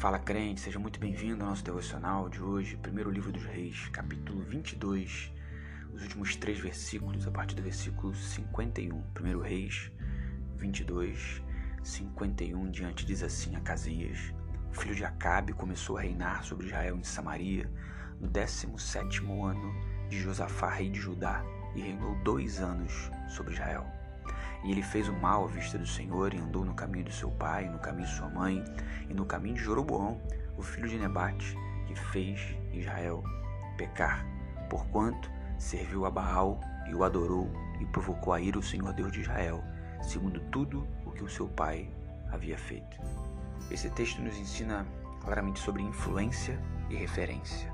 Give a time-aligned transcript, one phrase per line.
[0.00, 4.42] Fala crente, seja muito bem-vindo ao nosso devocional de hoje, primeiro livro dos Reis, capítulo
[4.44, 5.30] 22,
[5.92, 8.98] os últimos três versículos, a partir do versículo 51.
[9.12, 9.92] Primeiro Reis
[10.56, 11.42] 22,
[11.82, 14.32] 51 diante diz assim: Acasias,
[14.70, 17.70] o filho de Acabe, começou a reinar sobre Israel em Samaria
[18.18, 19.74] no 17 ano
[20.08, 21.44] de Josafá, rei de Judá,
[21.74, 23.99] e reinou dois anos sobre Israel.
[24.62, 27.30] E ele fez o mal à vista do Senhor e andou no caminho de seu
[27.30, 28.62] pai, no caminho de sua mãe
[29.08, 30.20] e no caminho de Jeroboão,
[30.56, 31.56] o filho de Nebate,
[31.86, 32.40] que fez
[32.72, 33.24] Israel
[33.76, 34.26] pecar,
[34.68, 39.20] porquanto serviu a Baal e o adorou e provocou a ira o Senhor Deus de
[39.20, 39.64] Israel,
[40.02, 41.88] segundo tudo o que o seu pai
[42.30, 42.98] havia feito.
[43.70, 44.86] Esse texto nos ensina
[45.22, 47.72] claramente sobre influência e referência.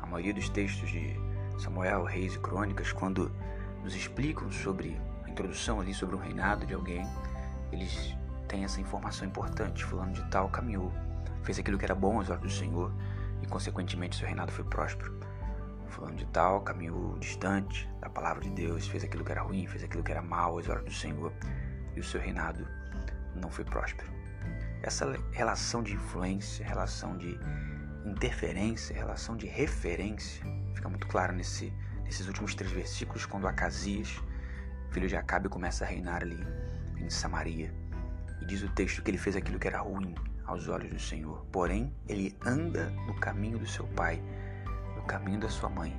[0.00, 1.14] A maioria dos textos de
[1.58, 3.30] Samuel, Reis e Crônicas, quando
[3.82, 4.98] nos explicam sobre
[5.32, 7.06] introdução ali sobre o reinado de alguém,
[7.72, 9.84] eles têm essa informação importante.
[9.84, 10.92] Fulano de tal caminhou,
[11.42, 12.92] fez aquilo que era bom aos olhos do Senhor
[13.42, 15.18] e, consequentemente, seu reinado foi próspero.
[15.88, 19.82] Fulano de tal caminhou distante da palavra de Deus, fez aquilo que era ruim, fez
[19.82, 21.32] aquilo que era mal aos olhos do Senhor
[21.94, 22.66] e o seu reinado
[23.34, 24.10] não foi próspero.
[24.82, 27.38] Essa relação de influência, relação de
[28.04, 31.72] interferência, relação de referência fica muito clara nesse,
[32.04, 34.20] nesses últimos três versículos, quando Acasias
[34.92, 36.38] filho de Acabe começa a reinar ali
[36.98, 37.72] em Samaria.
[38.40, 41.46] E diz o texto que ele fez aquilo que era ruim aos olhos do Senhor.
[41.50, 44.22] Porém, ele anda no caminho do seu pai,
[44.94, 45.96] no caminho da sua mãe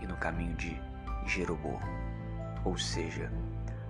[0.00, 0.80] e no caminho de
[1.26, 1.80] Jeroboão.
[2.64, 3.30] Ou seja,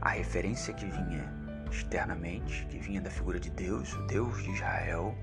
[0.01, 1.33] a referência que vinha
[1.71, 5.15] externamente, que vinha da figura de Deus, o Deus de Israel,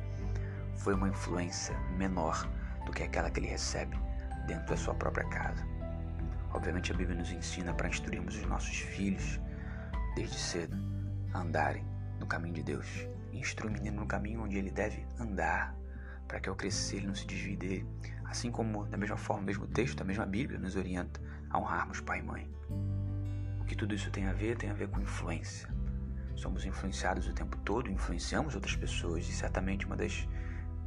[0.78, 2.50] foi uma influência menor
[2.86, 4.00] do que aquela que ele recebe
[4.48, 5.79] dentro da sua própria casa.
[6.54, 9.40] Obviamente a Bíblia nos ensina para instruirmos os nossos filhos
[10.16, 10.76] desde cedo
[11.34, 11.86] a andarem
[12.20, 13.08] no caminho de Deus.
[13.32, 15.76] Instrui o menino no caminho onde ele deve andar,
[16.28, 17.88] para que ao crescer ele não se desvie dele.
[18.26, 22.02] Assim como, da mesma forma, o mesmo texto, a mesma Bíblia nos orienta a honrarmos
[22.02, 22.52] pai e mãe.
[23.60, 24.58] O que tudo isso tem a ver?
[24.58, 25.70] Tem a ver com influência.
[26.36, 30.28] Somos influenciados o tempo todo, influenciamos outras pessoas e certamente uma das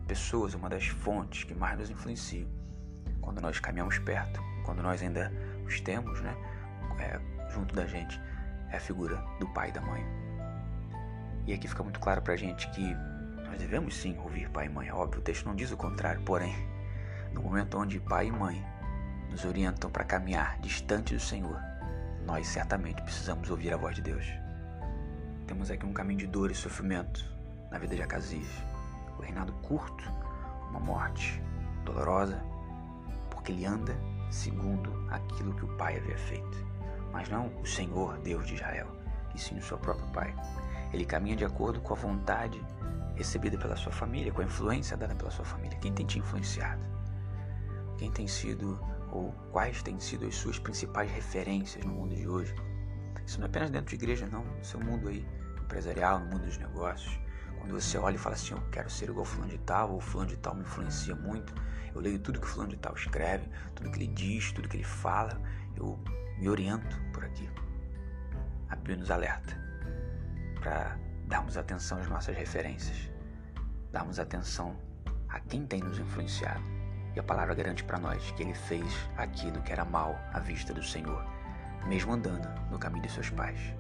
[0.06, 2.48] pessoas, uma das fontes que mais nos influenciam
[3.20, 5.32] quando nós caminhamos perto, quando nós ainda
[5.72, 6.36] os temos, né,
[6.98, 7.20] é,
[7.52, 8.20] junto da gente,
[8.70, 10.04] é a figura do pai e da mãe.
[11.46, 12.94] E aqui fica muito claro pra gente que
[13.46, 14.90] nós devemos sim ouvir pai e mãe.
[14.90, 16.54] Óbvio, o texto não diz o contrário, porém,
[17.32, 18.64] no momento onde pai e mãe
[19.30, 21.58] nos orientam para caminhar distante do Senhor,
[22.26, 24.26] nós certamente precisamos ouvir a voz de Deus.
[25.46, 27.24] Temos aqui um caminho de dor e sofrimento
[27.70, 28.48] na vida de Acasias.
[29.18, 30.04] O reinado curto,
[30.70, 31.42] uma morte
[31.84, 32.42] dolorosa,
[33.30, 33.96] porque ele anda
[34.32, 36.66] segundo aquilo que o pai havia feito,
[37.12, 38.88] mas não o Senhor Deus de Israel,
[39.34, 40.34] e sim o seu próprio pai.
[40.92, 42.60] Ele caminha de acordo com a vontade
[43.14, 45.78] recebida pela sua família, com a influência dada pela sua família.
[45.78, 46.82] Quem tem te influenciado?
[47.98, 52.54] Quem tem sido ou quais têm sido as suas principais referências no mundo de hoje?
[53.26, 54.44] Isso não é apenas dentro de igreja, não.
[54.44, 55.26] No seu mundo aí
[55.60, 57.18] empresarial, no mundo dos negócios.
[57.62, 60.30] Quando você olha e fala assim, eu quero ser igual fulano de tal, ou fulano
[60.30, 61.54] de tal me influencia muito,
[61.94, 64.82] eu leio tudo que fulano de tal escreve, tudo que ele diz, tudo que ele
[64.82, 65.40] fala,
[65.76, 65.96] eu
[66.38, 67.48] me oriento por aqui.
[68.68, 69.56] A Bíblia nos alerta
[70.58, 73.08] para darmos atenção às nossas referências,
[73.92, 74.76] darmos atenção
[75.28, 76.64] a quem tem nos influenciado.
[77.14, 80.74] E a palavra garante para nós que ele fez aquilo que era mal à vista
[80.74, 81.24] do Senhor,
[81.86, 83.72] mesmo andando no caminho de seus pais.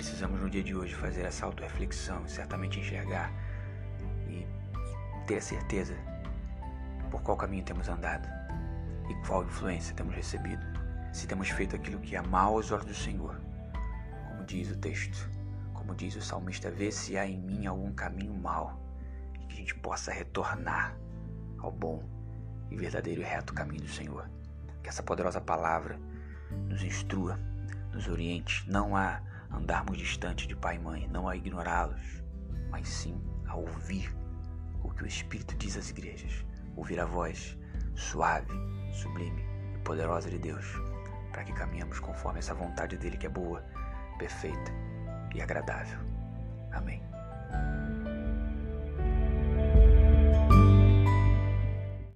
[0.00, 3.30] Precisamos no dia de hoje fazer essa autorreflexão e certamente enxergar
[4.26, 5.94] e, e ter a certeza
[7.10, 8.26] por qual caminho temos andado
[9.10, 10.64] e qual influência temos recebido,
[11.12, 13.38] se temos feito aquilo que é mal aos olhos do Senhor,
[14.30, 15.28] como diz o texto,
[15.74, 18.80] como diz o salmista, vê se há em mim algum caminho mal
[19.34, 20.96] e que a gente possa retornar
[21.58, 22.02] ao bom
[22.70, 24.30] e verdadeiro e reto caminho do Senhor.
[24.82, 26.00] Que essa poderosa palavra
[26.70, 27.38] nos instrua,
[27.92, 32.22] nos oriente, não a andarmos distante de pai e mãe, não a ignorá-los,
[32.70, 34.14] mas sim a ouvir
[34.82, 36.44] o que o Espírito diz às igrejas
[36.76, 37.58] ouvir a voz
[37.94, 38.52] suave,
[38.92, 39.44] sublime
[39.74, 40.66] e poderosa de Deus,
[41.32, 43.62] para que caminhemos conforme essa vontade dele que é boa,
[44.18, 44.72] perfeita
[45.34, 45.98] e agradável.
[46.72, 47.02] Amém.